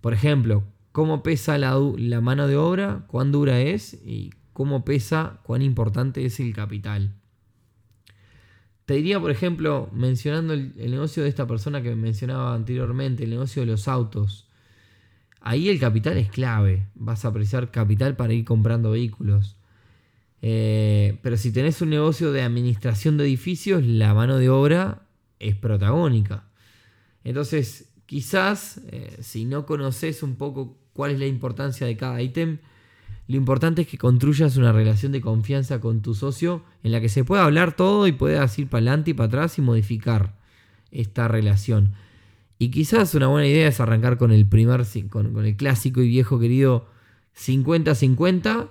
Por 0.00 0.12
ejemplo, 0.12 0.64
cómo 0.90 1.22
pesa 1.22 1.56
la, 1.56 2.20
mano 2.20 2.48
de 2.48 2.56
obra, 2.56 3.04
cuán 3.06 3.30
dura 3.30 3.60
es 3.60 4.00
cómo 4.56 4.86
pesa, 4.86 5.40
cuán 5.42 5.60
importante 5.60 6.24
es 6.24 6.40
el 6.40 6.54
capital. 6.54 7.12
Te 8.86 8.94
diría, 8.94 9.20
por 9.20 9.30
ejemplo, 9.30 9.90
mencionando 9.92 10.54
el, 10.54 10.74
negocio 10.90 11.22
de 11.22 11.28
esta 11.28 11.46
persona 11.46 11.82
que 11.82 11.94
mencionaba 11.94 12.54
anteriormente, 12.54 13.24
el 13.24 13.30
negocio 13.30 13.60
de 13.60 13.66
los 13.66 13.86
autos. 13.86 14.48
Ahí 15.42 15.68
el 15.68 15.78
capital 15.78 16.16
es 16.16 16.30
clave. 16.30 16.86
Vas 16.94 17.26
a 17.26 17.28
apreciar 17.28 17.70
capital 17.70 18.16
para 18.16 18.32
ir 18.32 18.46
comprando 18.46 18.92
vehículos. 18.92 19.58
Eh, 20.40 21.18
pero 21.20 21.36
si 21.36 21.52
tenés 21.52 21.82
un 21.82 21.90
negocio 21.90 22.32
de 22.32 22.40
administración 22.40 23.18
de 23.18 23.24
edificios, 23.24 23.84
la 23.84 24.14
mano 24.14 24.38
de 24.38 24.48
obra 24.48 25.02
es 25.38 25.54
protagónica. 25.54 26.48
Entonces, 27.24 27.92
quizás, 28.06 28.80
eh, 28.86 29.18
si 29.20 29.44
no 29.44 29.66
conoces 29.66 30.22
un 30.22 30.36
poco 30.36 30.78
cuál 30.94 31.10
es 31.10 31.18
la 31.18 31.26
importancia 31.26 31.86
de 31.86 31.98
cada 31.98 32.22
ítem, 32.22 32.60
lo 33.28 33.36
importante 33.36 33.82
es 33.82 33.88
que 33.88 33.98
construyas 33.98 34.56
una 34.56 34.72
relación 34.72 35.12
de 35.12 35.20
confianza 35.20 35.80
con 35.80 36.00
tu 36.00 36.14
socio 36.14 36.62
en 36.84 36.92
la 36.92 37.00
que 37.00 37.08
se 37.08 37.24
pueda 37.24 37.44
hablar 37.44 37.74
todo 37.74 38.06
y 38.06 38.12
puedas 38.12 38.56
ir 38.58 38.68
para 38.68 38.78
adelante 38.80 39.10
y 39.10 39.14
para 39.14 39.26
atrás 39.26 39.58
y 39.58 39.62
modificar 39.62 40.36
esta 40.92 41.26
relación. 41.26 41.94
Y 42.58 42.70
quizás 42.70 43.14
una 43.14 43.26
buena 43.26 43.48
idea 43.48 43.68
es 43.68 43.80
arrancar 43.80 44.16
con 44.16 44.30
el 44.30 44.46
primer, 44.46 44.84
con, 45.10 45.44
el 45.44 45.56
clásico 45.56 46.00
y 46.02 46.08
viejo 46.08 46.38
querido 46.38 46.86
50-50 47.36 48.70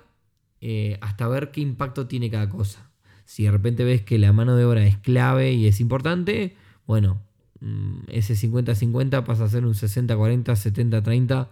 eh, 0.62 0.98
hasta 1.02 1.28
ver 1.28 1.50
qué 1.50 1.60
impacto 1.60 2.06
tiene 2.06 2.30
cada 2.30 2.48
cosa. 2.48 2.90
Si 3.26 3.44
de 3.44 3.50
repente 3.50 3.84
ves 3.84 4.02
que 4.02 4.18
la 4.18 4.32
mano 4.32 4.56
de 4.56 4.64
obra 4.64 4.86
es 4.86 4.96
clave 4.96 5.52
y 5.52 5.66
es 5.66 5.80
importante, 5.80 6.56
bueno, 6.86 7.20
mm, 7.60 8.04
ese 8.08 8.34
50-50 8.34 9.22
pasa 9.24 9.44
a 9.44 9.48
ser 9.48 9.66
un 9.66 9.74
60-40, 9.74 10.44
70-30 10.44 11.48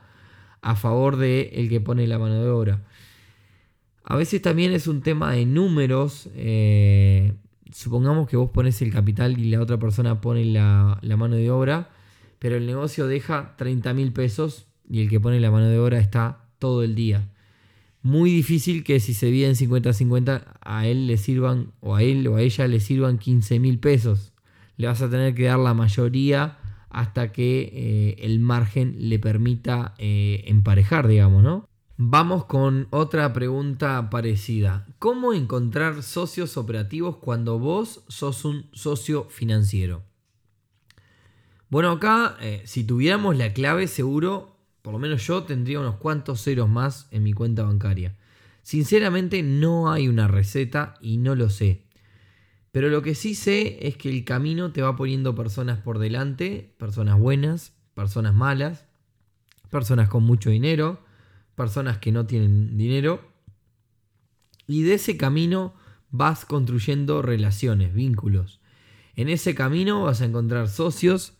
a 0.65 0.77
favor 0.77 1.17
de 1.17 1.51
el 1.55 1.69
que 1.69 1.81
pone 1.81 2.07
la 2.07 2.19
mano 2.19 2.43
de 2.43 2.49
obra. 2.49 2.83
A 4.03 4.17
veces 4.17 4.41
también 4.41 4.73
es 4.73 4.87
un 4.87 5.03
tema 5.03 5.33
de 5.33 5.45
números. 5.47 6.29
Eh, 6.35 7.35
supongamos 7.71 8.29
que 8.29 8.37
vos 8.37 8.51
pones 8.51 8.81
el 8.83 8.91
capital 8.91 9.39
y 9.39 9.51
la 9.51 9.61
otra 9.61 9.79
persona 9.79 10.21
pone 10.21 10.45
la, 10.47 10.99
mano 11.17 11.37
de 11.37 11.51
obra, 11.51 11.91
pero 12.39 12.57
el 12.57 12.67
negocio 12.67 13.07
deja 13.07 13.55
30 13.57 13.93
mil 13.93 14.13
pesos 14.13 14.67
y 14.89 15.03
el 15.03 15.11
que 15.11 15.21
pone 15.21 15.39
la 15.39 15.51
mano 15.51 15.69
de 15.69 15.79
obra 15.79 15.99
está 15.99 16.47
todo 16.59 16.83
el 16.83 16.95
día 16.95 17.29
muy 18.05 18.31
difícil 18.31 18.85
que 18.85 19.01
si 19.01 19.15
se 19.15 19.29
en 19.47 19.55
50-50 19.55 20.45
a 20.61 20.87
él 20.87 21.07
le 21.07 21.17
sirvan 21.17 21.73
o 21.81 21.95
a 21.95 22.03
él 22.03 22.29
o 22.29 22.37
a 22.37 22.43
ella 22.43 22.69
le 22.69 22.79
sirvan 22.79 23.17
15 23.17 23.59
mil 23.59 23.79
pesos. 23.79 24.35
Le 24.77 24.89
vas 24.89 25.01
a 25.01 25.09
tener 25.09 25.35
que 25.35 25.45
dar 25.45 25.59
la 25.59 25.73
mayoría 25.73 26.59
hasta 26.95 27.33
que 27.33 27.71
eh, 27.73 28.17
el 28.25 28.41
margen 28.41 28.97
le 29.09 29.19
permita 29.19 29.95
eh, 29.99 30.45
emparejar, 30.47 31.09
digamos, 31.09 31.43
¿no? 31.43 31.69
Vamos 31.97 32.47
con 32.47 32.89
otra 32.91 33.33
pregunta 33.33 34.11
parecida. 34.11 34.87
¿Cómo 34.99 35.33
encontrar 35.33 36.03
socios 36.03 36.57
operativos 36.57 37.17
cuando 37.17 37.59
vos 37.59 38.05
sos 38.09 38.45
un 38.45 38.67
socio 38.73 39.25
financiero? 39.31 40.03
Bueno, 41.69 41.93
acá, 41.93 42.37
eh, 42.41 42.63
si 42.65 42.85
tuviéramos 42.85 43.37
la 43.37 43.53
clave, 43.53 43.87
seguro 43.87 44.55
por 44.85 44.93
lo 44.93 44.99
menos 44.99 45.27
yo 45.27 45.45
tendría 45.45 45.81
unos 45.81 45.97
cuantos 45.97 46.43
ceros 46.43 46.69
más 46.69 47.09
en 47.11 47.23
mi 47.23 47.33
cuenta 47.33 47.63
bancaria. 47.63 48.19
Sinceramente 48.63 49.43
no 49.43 49.91
hay 49.91 50.09
una 50.09 50.29
receta 50.29 50.97
y 51.01 51.17
no 51.17 51.35
lo 51.35 51.49
sé. 51.49 51.87
Pero 52.75 52.89
lo 52.89 53.03
que 53.03 53.15
sí 53.15 53.37
sé 53.37 53.87
es 53.87 53.97
que 53.97 54.09
el 54.09 54.25
camino 54.25 54.73
te 54.73 54.83
va 54.83 54.97
poniendo 54.97 55.37
personas 55.37 55.79
por 55.79 56.01
delante, 56.01 56.75
personas 56.77 57.17
buenas, 57.21 57.73
personas 57.95 58.35
malas, 58.35 58.85
personas 59.71 60.09
con 60.09 60.25
mucho 60.25 60.51
dinero, 60.51 60.99
personas 61.55 61.99
que 61.99 62.11
no 62.11 62.27
tienen 62.27 62.77
dinero. 62.77 63.31
Y 64.67 64.83
de 64.83 64.95
ese 64.95 65.17
camino 65.17 65.75
vas 66.11 66.45
construyendo 66.45 67.23
relaciones, 67.23 67.95
vínculos. 67.95 68.61
En 69.15 69.29
ese 69.29 69.55
camino 69.55 70.03
vas 70.03 70.21
a 70.21 70.25
encontrar 70.25 70.67
socios, 70.67 71.35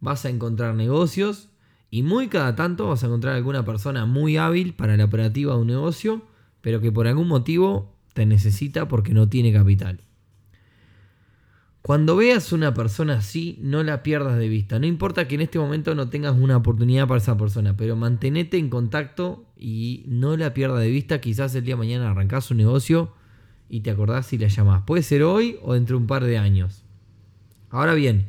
vas 0.00 0.24
a 0.24 0.30
encontrar 0.30 0.74
negocios 0.74 1.50
y 1.90 2.02
muy 2.02 2.28
cada 2.28 2.56
tanto 2.56 2.88
vas 2.88 3.02
a 3.02 3.08
encontrar 3.08 3.34
alguna 3.34 3.62
persona 3.62 4.06
muy 4.06 4.38
hábil 4.38 4.72
para 4.72 4.96
la 4.96 5.04
operativa 5.04 5.52
de 5.52 5.60
un 5.60 5.66
negocio, 5.66 6.22
pero 6.62 6.80
que 6.80 6.90
por 6.90 7.06
algún 7.06 7.28
motivo 7.28 7.94
te 8.14 8.24
necesita 8.24 8.88
porque 8.88 9.12
no 9.12 9.28
tiene 9.28 9.52
capital. 9.52 10.07
Cuando 11.88 12.16
veas 12.16 12.52
una 12.52 12.74
persona 12.74 13.14
así, 13.14 13.58
no 13.62 13.82
la 13.82 14.02
pierdas 14.02 14.38
de 14.38 14.46
vista. 14.46 14.78
No 14.78 14.86
importa 14.86 15.26
que 15.26 15.36
en 15.36 15.40
este 15.40 15.58
momento 15.58 15.94
no 15.94 16.10
tengas 16.10 16.36
una 16.36 16.58
oportunidad 16.58 17.08
para 17.08 17.16
esa 17.16 17.38
persona, 17.38 17.78
pero 17.78 17.96
mantenete 17.96 18.58
en 18.58 18.68
contacto 18.68 19.46
y 19.56 20.04
no 20.06 20.36
la 20.36 20.52
pierdas 20.52 20.80
de 20.80 20.90
vista. 20.90 21.22
Quizás 21.22 21.54
el 21.54 21.64
día 21.64 21.76
de 21.76 21.78
mañana 21.78 22.10
arrancás 22.10 22.50
un 22.50 22.58
negocio 22.58 23.14
y 23.70 23.80
te 23.80 23.90
acordás 23.90 24.30
y 24.34 24.36
la 24.36 24.48
llamás. 24.48 24.82
Puede 24.82 25.02
ser 25.02 25.22
hoy 25.22 25.56
o 25.62 25.72
dentro 25.72 25.96
de 25.96 26.02
un 26.02 26.06
par 26.06 26.24
de 26.24 26.36
años. 26.36 26.84
Ahora 27.70 27.94
bien, 27.94 28.26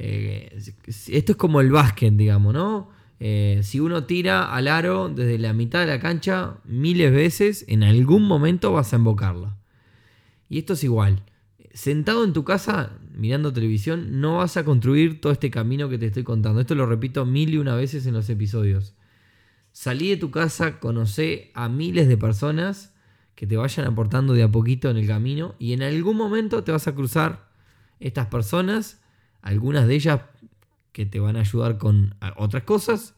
eh, 0.00 0.60
esto 0.88 1.30
es 1.30 1.38
como 1.38 1.60
el 1.60 1.70
básquet, 1.70 2.14
digamos, 2.14 2.54
¿no? 2.54 2.90
Eh, 3.20 3.60
si 3.62 3.78
uno 3.78 4.02
tira 4.02 4.52
al 4.52 4.66
aro 4.66 5.08
desde 5.10 5.38
la 5.38 5.52
mitad 5.52 5.78
de 5.78 5.86
la 5.86 6.00
cancha 6.00 6.56
miles 6.64 7.12
veces, 7.12 7.64
en 7.68 7.84
algún 7.84 8.24
momento 8.24 8.72
vas 8.72 8.92
a 8.92 8.96
embocarla. 8.96 9.58
Y 10.48 10.58
esto 10.58 10.72
es 10.72 10.82
igual. 10.82 11.22
Sentado 11.74 12.24
en 12.24 12.32
tu 12.32 12.44
casa 12.44 12.92
mirando 13.14 13.52
televisión, 13.52 14.20
no 14.20 14.36
vas 14.36 14.56
a 14.56 14.64
construir 14.64 15.20
todo 15.20 15.32
este 15.32 15.50
camino 15.50 15.88
que 15.88 15.98
te 15.98 16.06
estoy 16.06 16.22
contando. 16.22 16.60
Esto 16.60 16.76
lo 16.76 16.86
repito 16.86 17.26
mil 17.26 17.52
y 17.52 17.58
una 17.58 17.74
veces 17.74 18.06
en 18.06 18.14
los 18.14 18.30
episodios. 18.30 18.94
Salí 19.72 20.08
de 20.08 20.16
tu 20.16 20.30
casa, 20.30 20.78
conoce 20.78 21.50
a 21.52 21.68
miles 21.68 22.06
de 22.06 22.16
personas 22.16 22.94
que 23.34 23.48
te 23.48 23.56
vayan 23.56 23.86
aportando 23.86 24.34
de 24.34 24.44
a 24.44 24.50
poquito 24.52 24.88
en 24.88 24.96
el 24.96 25.08
camino 25.08 25.56
y 25.58 25.72
en 25.72 25.82
algún 25.82 26.16
momento 26.16 26.62
te 26.62 26.70
vas 26.70 26.86
a 26.86 26.94
cruzar 26.94 27.50
estas 27.98 28.28
personas 28.28 29.00
Algunas 29.42 29.86
de 29.86 29.96
ellas 29.96 30.20
que 30.92 31.06
te 31.06 31.18
van 31.20 31.36
a 31.36 31.40
ayudar 31.40 31.76
con 31.76 32.14
otras 32.36 32.62
cosas 32.62 33.14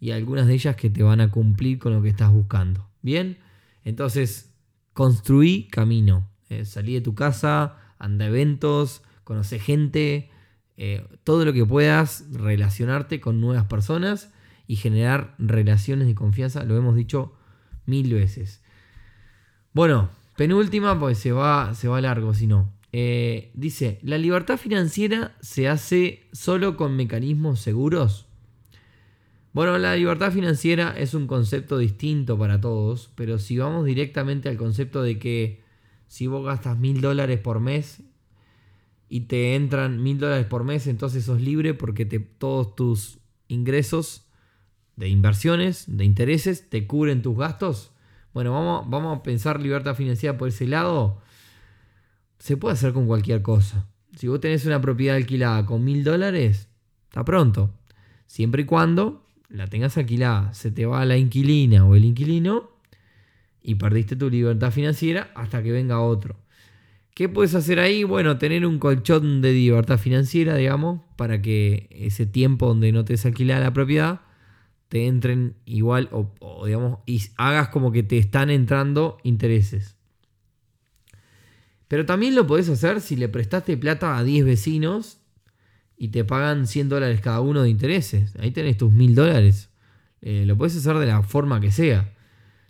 y 0.00 0.12
algunas 0.12 0.46
de 0.46 0.54
ellas 0.54 0.76
que 0.76 0.90
te 0.90 1.02
van 1.02 1.20
a 1.20 1.30
cumplir 1.30 1.78
con 1.78 1.92
lo 1.92 2.00
que 2.00 2.08
estás 2.08 2.32
buscando. 2.32 2.88
Bien, 3.02 3.38
entonces 3.84 4.54
construí 4.94 5.68
camino. 5.68 6.30
Eh, 6.48 6.64
salí 6.64 6.94
de 6.94 7.00
tu 7.00 7.14
casa, 7.14 7.85
anda 7.98 8.24
a 8.24 8.28
eventos, 8.28 9.02
conoce 9.24 9.58
gente, 9.58 10.30
eh, 10.76 11.06
todo 11.24 11.44
lo 11.44 11.52
que 11.52 11.64
puedas 11.64 12.26
relacionarte 12.32 13.20
con 13.20 13.40
nuevas 13.40 13.64
personas 13.64 14.32
y 14.66 14.76
generar 14.76 15.34
relaciones 15.38 16.06
de 16.06 16.14
confianza, 16.14 16.64
lo 16.64 16.76
hemos 16.76 16.96
dicho 16.96 17.34
mil 17.86 18.12
veces. 18.12 18.62
Bueno, 19.72 20.10
penúltima, 20.36 20.98
pues 20.98 21.18
se 21.18 21.32
va, 21.32 21.74
se 21.74 21.88
va 21.88 22.00
largo 22.00 22.34
si 22.34 22.46
no. 22.46 22.72
Eh, 22.92 23.50
dice, 23.54 23.98
¿la 24.02 24.18
libertad 24.18 24.56
financiera 24.56 25.36
se 25.40 25.68
hace 25.68 26.28
solo 26.32 26.76
con 26.76 26.96
mecanismos 26.96 27.60
seguros? 27.60 28.26
Bueno, 29.52 29.78
la 29.78 29.96
libertad 29.96 30.32
financiera 30.32 30.94
es 30.96 31.14
un 31.14 31.26
concepto 31.26 31.78
distinto 31.78 32.38
para 32.38 32.60
todos, 32.60 33.10
pero 33.14 33.38
si 33.38 33.56
vamos 33.56 33.86
directamente 33.86 34.48
al 34.48 34.56
concepto 34.56 35.02
de 35.02 35.18
que 35.18 35.65
si 36.06 36.26
vos 36.26 36.44
gastas 36.44 36.78
mil 36.78 37.00
dólares 37.00 37.40
por 37.40 37.60
mes 37.60 38.02
y 39.08 39.20
te 39.22 39.54
entran 39.54 40.02
mil 40.02 40.18
dólares 40.18 40.46
por 40.46 40.64
mes, 40.64 40.86
entonces 40.86 41.24
sos 41.24 41.40
libre 41.40 41.74
porque 41.74 42.04
todos 42.04 42.74
tus 42.74 43.18
ingresos 43.48 44.26
de 44.96 45.08
inversiones, 45.08 45.84
de 45.88 46.04
intereses, 46.04 46.68
te 46.68 46.86
cubren 46.86 47.22
tus 47.22 47.36
gastos. 47.36 47.92
Bueno, 48.32 48.52
vamos, 48.52 48.88
vamos 48.88 49.18
a 49.18 49.22
pensar 49.22 49.60
libertad 49.60 49.94
financiera 49.94 50.36
por 50.36 50.48
ese 50.48 50.66
lado. 50.66 51.20
Se 52.38 52.56
puede 52.56 52.74
hacer 52.74 52.92
con 52.92 53.06
cualquier 53.06 53.42
cosa. 53.42 53.86
Si 54.16 54.28
vos 54.28 54.40
tenés 54.40 54.64
una 54.66 54.80
propiedad 54.80 55.16
alquilada 55.16 55.66
con 55.66 55.84
mil 55.84 56.02
dólares, 56.04 56.68
está 57.08 57.24
pronto. 57.24 57.74
Siempre 58.26 58.62
y 58.62 58.64
cuando 58.64 59.24
la 59.48 59.66
tengas 59.66 59.96
alquilada, 59.96 60.52
se 60.54 60.70
te 60.70 60.86
va 60.86 61.04
la 61.04 61.16
inquilina 61.16 61.84
o 61.84 61.94
el 61.94 62.04
inquilino 62.04 62.75
y 63.66 63.74
perdiste 63.74 64.14
tu 64.14 64.30
libertad 64.30 64.70
financiera 64.70 65.32
hasta 65.34 65.60
que 65.60 65.72
venga 65.72 66.00
otro. 66.00 66.36
¿Qué 67.16 67.28
puedes 67.28 67.56
hacer 67.56 67.80
ahí? 67.80 68.04
Bueno, 68.04 68.38
tener 68.38 68.64
un 68.64 68.78
colchón 68.78 69.42
de 69.42 69.52
libertad 69.52 69.98
financiera, 69.98 70.54
digamos, 70.54 71.00
para 71.16 71.42
que 71.42 71.88
ese 71.90 72.26
tiempo 72.26 72.68
donde 72.68 72.92
no 72.92 73.04
te 73.04 73.14
es 73.14 73.26
alquilada 73.26 73.60
la 73.60 73.72
propiedad 73.72 74.20
te 74.88 75.08
entren 75.08 75.56
igual 75.64 76.08
o, 76.12 76.64
digamos, 76.64 77.00
y 77.06 77.20
hagas 77.36 77.70
como 77.70 77.90
que 77.90 78.04
te 78.04 78.18
están 78.18 78.50
entrando 78.50 79.18
intereses. 79.24 79.96
Pero 81.88 82.06
también 82.06 82.36
lo 82.36 82.46
podés 82.46 82.68
hacer 82.68 83.00
si 83.00 83.16
le 83.16 83.28
prestaste 83.28 83.76
plata 83.76 84.16
a 84.16 84.22
10 84.22 84.44
vecinos 84.44 85.18
y 85.96 86.08
te 86.08 86.24
pagan 86.24 86.68
100 86.68 86.88
dólares 86.88 87.20
cada 87.20 87.40
uno 87.40 87.64
de 87.64 87.70
intereses. 87.70 88.32
Ahí 88.38 88.52
tenés 88.52 88.76
tus 88.76 88.92
1000 88.92 89.16
dólares. 89.16 89.70
Eh, 90.20 90.44
lo 90.46 90.56
puedes 90.56 90.76
hacer 90.76 90.96
de 90.98 91.06
la 91.06 91.22
forma 91.24 91.60
que 91.60 91.72
sea. 91.72 92.15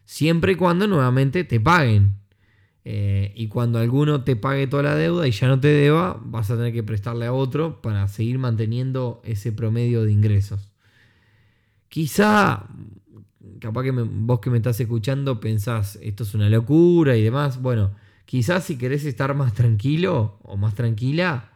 Siempre 0.07 0.53
y 0.53 0.55
cuando 0.55 0.87
nuevamente 0.87 1.45
te 1.45 1.61
paguen. 1.61 2.15
Eh, 2.85 3.33
y 3.35 3.49
cuando 3.49 3.81
alguno 3.81 4.23
te 4.23 4.37
pague 4.37 4.69
toda 4.69 4.85
la 4.85 4.95
deuda 4.95 5.27
y 5.27 5.33
ya 5.33 5.49
no 5.49 5.59
te 5.59 5.67
deba, 5.67 6.21
vas 6.25 6.53
a 6.53 6.57
tener 6.57 6.73
que 6.73 6.85
prestarle 6.85 7.27
a 7.27 7.33
otro 7.33 7.83
para 7.83 8.07
seguir 8.07 8.39
manteniendo 8.39 9.21
ese 9.25 9.51
promedio 9.51 10.05
de 10.05 10.13
ingresos. 10.13 10.73
Quizá, 11.89 12.69
capaz 13.59 13.83
que 13.83 13.91
vos 13.91 14.39
que 14.39 14.51
me 14.51 14.59
estás 14.59 14.79
escuchando 14.79 15.41
pensás, 15.41 15.99
esto 16.01 16.23
es 16.23 16.35
una 16.35 16.49
locura 16.49 17.17
y 17.17 17.25
demás. 17.25 17.61
Bueno, 17.61 17.91
quizás 18.25 18.63
si 18.63 18.79
querés 18.79 19.05
estar 19.05 19.35
más 19.35 19.53
tranquilo 19.55 20.39
o 20.45 20.57
más 20.57 20.77
tranquila, 20.77 21.51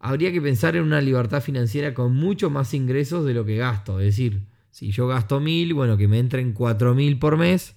habría 0.00 0.32
que 0.32 0.40
pensar 0.40 0.74
en 0.76 0.84
una 0.84 1.02
libertad 1.02 1.42
financiera 1.42 1.92
con 1.92 2.14
mucho 2.14 2.48
más 2.48 2.72
ingresos 2.72 3.26
de 3.26 3.34
lo 3.34 3.44
que 3.44 3.58
gasto. 3.58 4.00
Es 4.00 4.06
decir, 4.06 4.40
si 4.76 4.90
yo 4.90 5.06
gasto 5.08 5.40
mil, 5.40 5.72
bueno, 5.72 5.96
que 5.96 6.06
me 6.06 6.18
entren 6.18 6.52
cuatro 6.52 6.94
mil 6.94 7.18
por 7.18 7.38
mes, 7.38 7.76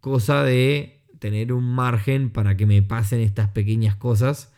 cosa 0.00 0.42
de 0.42 1.00
tener 1.18 1.50
un 1.50 1.64
margen 1.64 2.28
para 2.28 2.58
que 2.58 2.66
me 2.66 2.82
pasen 2.82 3.20
estas 3.20 3.48
pequeñas 3.48 3.96
cosas. 3.96 4.52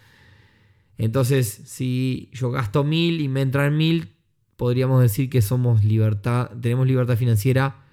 Entonces, 0.97 1.47
si 1.47 2.31
yo 2.33 2.51
gasto 2.51 2.83
mil 2.83 3.21
y 3.21 3.29
me 3.29 3.43
entran 3.43 3.77
mil, 3.77 4.09
podríamos 4.57 5.01
decir 5.01 5.31
que 5.31 5.41
somos 5.41 5.85
libertad, 5.85 6.51
tenemos 6.61 6.85
libertad 6.85 7.17
financiera 7.17 7.85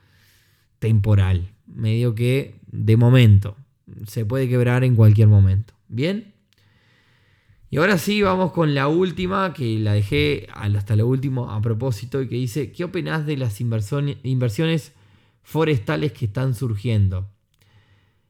temporal, 0.79 1.51
medio 1.67 2.15
que 2.15 2.55
de 2.65 2.97
momento. 2.97 3.55
Se 4.07 4.25
puede 4.25 4.49
quebrar 4.49 4.83
en 4.83 4.95
cualquier 4.95 5.27
momento. 5.27 5.75
¿Bien? 5.89 6.33
Y 7.75 7.77
ahora 7.77 7.97
sí, 7.97 8.21
vamos 8.21 8.53
con 8.53 8.73
la 8.73 8.87
última, 8.87 9.51
que 9.53 9.77
la 9.79 9.91
dejé 9.91 10.47
hasta 10.53 10.95
lo 10.95 11.07
último 11.07 11.51
a 11.51 11.61
propósito, 11.61 12.21
y 12.21 12.29
que 12.29 12.35
dice, 12.35 12.71
¿qué 12.71 12.85
opinas 12.85 13.25
de 13.25 13.35
las 13.35 13.59
inversiones 13.59 14.93
forestales 15.43 16.13
que 16.13 16.23
están 16.23 16.55
surgiendo? 16.55 17.29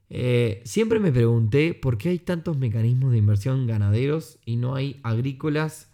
Eh, 0.10 0.64
siempre 0.66 1.00
me 1.00 1.12
pregunté 1.12 1.76
por 1.76 2.00
qué 2.00 2.10
hay 2.10 2.18
tantos 2.18 2.58
mecanismos 2.58 3.12
de 3.12 3.20
inversión 3.20 3.68
ganaderos 3.68 4.40
y 4.46 4.56
no 4.56 4.74
hay 4.74 5.00
agrícolas 5.04 5.92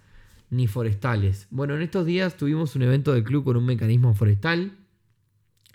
ni 0.49 0.67
forestales. 0.67 1.47
Bueno, 1.51 1.75
en 1.75 1.81
estos 1.81 2.05
días 2.05 2.37
tuvimos 2.37 2.77
un 2.77 2.83
evento 2.83 3.11
del 3.11 3.25
club 3.25 3.43
con 3.43 3.57
un 3.57 3.65
mecanismo 3.65 4.13
forestal 4.13 4.77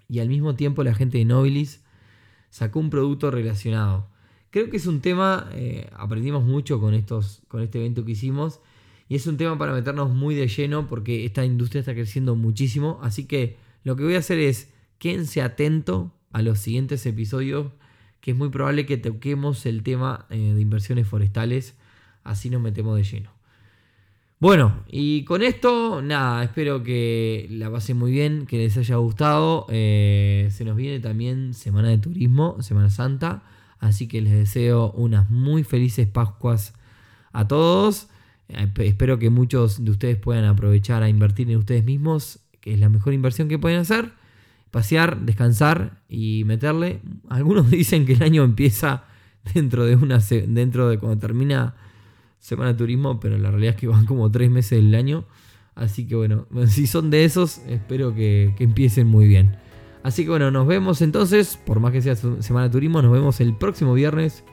y 0.09 0.21
al 0.21 0.31
mismo 0.31 0.55
tiempo 0.55 0.83
la 0.83 0.95
gente 0.95 1.19
de 1.19 1.27
Nobilis 1.27 1.85
sacó 2.49 2.81
un 2.81 2.89
producto 2.89 3.31
relacionado. 3.31 4.09
Creo 4.57 4.71
que 4.71 4.79
es 4.79 4.87
un 4.87 5.03
tema, 5.03 5.51
eh, 5.53 5.87
aprendimos 5.93 6.43
mucho 6.43 6.81
con, 6.81 6.95
estos, 6.95 7.43
con 7.47 7.61
este 7.61 7.79
evento 7.79 8.07
que 8.07 8.13
hicimos 8.13 8.61
y 9.07 9.17
es 9.17 9.27
un 9.27 9.37
tema 9.37 9.59
para 9.59 9.75
meternos 9.75 10.09
muy 10.09 10.35
de 10.35 10.49
lleno 10.49 10.89
porque 10.89 11.27
esta 11.27 11.45
industria 11.45 11.81
está 11.81 11.93
creciendo 11.93 12.37
muchísimo. 12.37 12.99
Así 13.03 13.27
que 13.27 13.59
lo 13.85 13.97
que 13.97 14.05
voy 14.05 14.15
a 14.15 14.21
hacer 14.21 14.39
es, 14.39 14.73
quédense 14.99 15.43
atento 15.43 16.11
a 16.33 16.41
los 16.41 16.59
siguientes 16.59 17.05
episodios 17.05 17.67
que 18.23 18.31
es 18.31 18.37
muy 18.39 18.49
probable 18.49 18.87
que 18.87 18.97
toquemos 18.97 19.67
el 19.67 19.83
tema 19.83 20.25
eh, 20.31 20.39
de 20.39 20.61
inversiones 20.63 21.07
forestales, 21.07 21.77
así 22.25 22.49
nos 22.49 22.63
metemos 22.63 22.97
de 22.97 23.05
lleno. 23.05 23.31
Bueno, 24.39 24.85
y 24.89 25.25
con 25.25 25.43
esto, 25.43 26.01
nada, 26.01 26.43
espero 26.43 26.83
que 26.83 27.47
la 27.51 27.71
pasen 27.71 27.99
muy 27.99 28.11
bien, 28.11 28.47
que 28.47 28.57
les 28.57 28.75
haya 28.79 28.97
gustado. 28.97 29.67
Eh, 29.69 30.49
se 30.51 30.65
nos 30.65 30.77
viene 30.77 30.99
también 31.01 31.53
Semana 31.53 31.91
de 31.91 31.99
Turismo, 31.99 32.57
Semana 32.63 32.89
Santa, 32.89 33.43
así 33.79 34.09
que 34.09 34.21
les 34.21 34.33
deseo 34.33 34.93
unas 34.93 35.31
muy 35.31 35.65
felices 35.65 36.07
Pascuas 36.07 36.75
a 37.33 37.47
todos. 37.47 38.09
Espero 38.49 39.19
que 39.19 39.31
muchos 39.31 39.85
de 39.85 39.91
ustedes 39.91 40.17
puedan 40.17 40.45
aprovechar 40.45 41.03
a 41.03 41.09
invertir 41.09 41.51
en 41.51 41.57
ustedes 41.59 41.85
mismos, 41.85 42.41
que 42.61 42.75
es 42.75 42.81
la 42.81 42.89
mejor 42.89 43.13
inversión 43.13 43.49
que 43.49 43.59
pueden 43.59 43.81
hacer 43.81 44.13
pasear, 44.77 45.23
descansar 45.23 46.03
y 46.07 46.45
meterle. 46.45 47.01
Algunos 47.31 47.71
dicen 47.71 48.05
que 48.05 48.13
el 48.13 48.23
año 48.23 48.45
empieza 48.45 49.05
dentro 49.55 49.87
de 49.87 49.97
una 49.97 50.19
dentro 50.19 50.91
de 50.91 50.99
cuando 50.99 51.19
termina 51.19 51.75
semana 52.39 52.73
de 52.73 52.79
turismo, 52.79 53.19
pero 53.19 53.39
la 53.39 53.51
realidad 53.51 53.75
es 53.75 53.81
que 53.81 53.87
van 53.87 54.05
como 54.05 54.31
tres 54.31 54.51
meses 54.51 54.83
del 54.83 54.95
año. 54.95 55.25
Así 55.75 56.07
que 56.07 56.15
bueno, 56.15 56.47
si 56.67 56.87
son 56.87 57.09
de 57.09 57.25
esos, 57.25 57.59
espero 57.67 58.15
que 58.15 58.55
empiecen 58.59 59.07
muy 59.07 59.27
bien. 59.27 59.57
Así 60.07 60.23
que 60.23 60.31
bueno, 60.31 60.53
nos 60.53 60.69
vemos 60.69 61.03
entonces, 61.03 61.59
por 61.67 61.81
más 61.81 61.91
que 61.91 62.01
sea 62.01 62.15
semana 62.15 62.69
de 62.69 62.71
turismo, 62.71 63.03
nos 63.03 63.11
vemos 63.11 63.41
el 63.41 63.57
próximo 63.57 63.93
viernes 63.93 64.45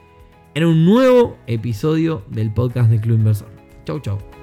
en 0.54 0.64
un 0.64 0.84
nuevo 0.84 1.38
episodio 1.46 2.24
del 2.28 2.52
podcast 2.52 2.90
de 2.90 3.00
Club 3.00 3.18
Inversor. 3.18 3.46
Chau, 3.84 4.00
chau. 4.00 4.33